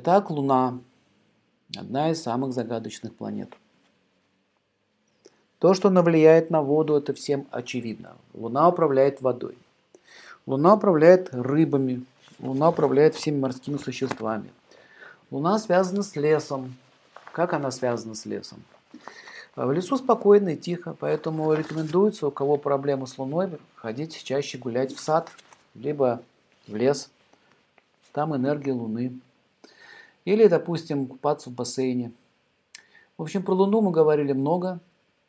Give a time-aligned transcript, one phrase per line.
[0.00, 0.78] Итак, Луна–
[1.76, 3.52] одна из самых загадочных планет.
[5.58, 8.14] То, что она влияет на воду, это всем очевидно.
[8.32, 9.58] Луна управляет водой.
[10.46, 12.04] Луна управляет рыбами.
[12.38, 14.52] Луна управляет всеми морскими существами.
[15.32, 16.76] Луна связана с лесом.
[17.32, 18.62] Как она связана с лесом?
[19.56, 24.94] В лесу спокойно и тихо, поэтому рекомендуется, у кого проблемы с Луной, ходить чаще гулять
[24.94, 25.28] в сад,
[25.74, 26.22] либо
[26.68, 27.10] в лес.
[28.12, 29.18] Там энергия Луны.
[30.28, 32.12] Или, допустим, купаться в бассейне.
[33.16, 34.78] В общем, про Луну мы говорили много.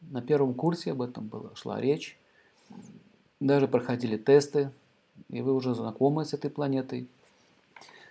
[0.02, 2.20] На первом курсе об этом была, шла речь.
[3.40, 4.72] Даже проходили тесты,
[5.30, 7.08] и вы уже знакомы с этой планетой.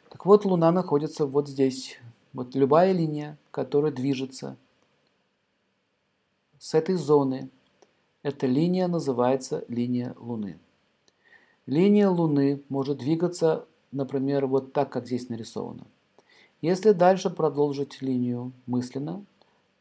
[0.09, 2.01] Так вот, Луна находится вот здесь.
[2.33, 4.57] Вот любая линия, которая движется
[6.59, 7.51] с этой зоны,
[8.23, 10.59] эта линия называется линия Луны.
[11.67, 15.85] Линия Луны может двигаться, например, вот так, как здесь нарисовано.
[16.61, 19.25] Если дальше продолжить линию мысленно,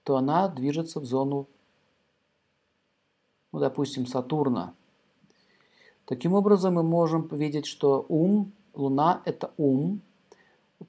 [0.04, 1.48] то она движется в зону
[3.52, 4.74] ну, допустим, Сатурна.
[6.06, 10.02] Таким образом, мы можем видеть, что ум, Луна– это ум,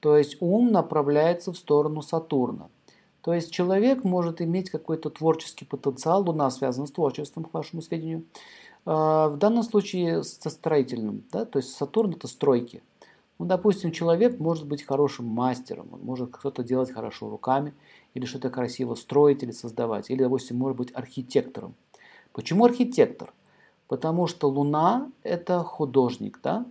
[0.01, 2.69] то есть ум направляется в сторону Сатурна.
[3.23, 8.25] То есть человек может иметь какой-то творческий потенциал, Луна связана с творчеством, к вашему сведению,
[8.85, 12.83] а, в данном случае со строительным, да, то есть Сатурн– это стройки.
[13.39, 17.73] Ну, допустим, человек может быть хорошим мастером, он может что-то делать хорошо руками,
[18.15, 21.75] или что-то красиво строить или создавать, или, допустим, может быть архитектором–
[22.39, 23.33] Почему архитектор?
[23.89, 26.65] Потому что Луна– это художник, да?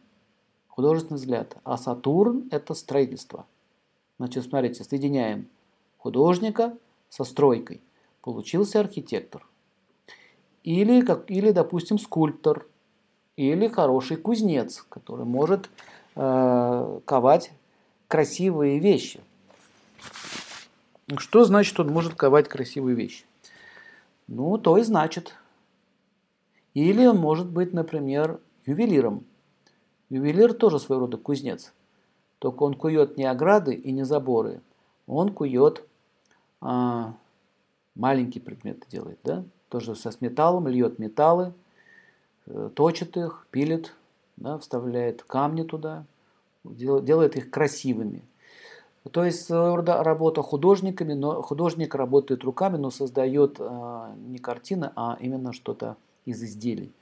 [0.69, 3.45] художественный взгляд, а Сатурн– это строительство.
[4.17, 5.49] Значит, смотрите, соединяем
[5.97, 6.77] художника
[7.09, 7.81] со стройкой.
[8.21, 9.45] Получился архитектор.
[10.63, 12.65] Или, как, или допустим, скульптор.
[13.35, 15.69] Или хороший кузнец, который может
[16.17, 17.51] э, ковать
[18.07, 19.21] красивые вещи.
[21.17, 23.23] Что значит, он может ковать красивые вещи?
[24.27, 25.35] Ну, то и значит,
[26.73, 29.23] или он может быть, например, ювелиром.
[30.09, 31.73] Ювелир тоже своего рода кузнец.
[32.39, 34.61] Только он кует не ограды и не заборы.
[35.05, 35.83] Он кует
[36.61, 37.13] а,
[37.95, 39.43] маленькие предметы делает, да?
[39.69, 41.53] Тоже со с металлом, льет металлы,
[42.45, 43.93] э, точит их, пилит,
[44.37, 46.05] да, вставляет камни туда,
[46.75, 48.23] делает их красивыми.
[49.11, 54.91] То есть своего рода работа художниками, но художник работает руками, но создает а, не картины,
[54.95, 55.95] а именно что-то
[56.25, 56.93] из изделий.